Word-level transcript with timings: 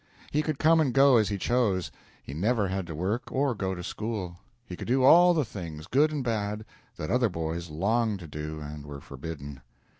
He 0.31 0.41
could 0.41 0.57
come 0.57 0.79
and 0.81 0.95
go 0.95 1.17
as 1.17 1.29
he 1.29 1.37
chose; 1.37 1.91
he 2.23 2.33
never 2.33 2.67
had 2.69 2.87
to 2.87 2.95
work 2.95 3.31
or 3.31 3.53
go 3.53 3.75
to 3.75 3.83
school; 3.83 4.39
he 4.65 4.75
could 4.75 4.87
do 4.87 5.03
all 5.03 5.35
the 5.35 5.45
things, 5.45 5.85
good 5.85 6.11
and 6.11 6.23
bad, 6.23 6.65
that 6.95 7.11
other 7.11 7.29
boys 7.29 7.69
longed 7.69 8.17
to 8.21 8.27
do 8.27 8.59
and 8.61 8.83
were 8.83 8.99
forbidden. 8.99 9.61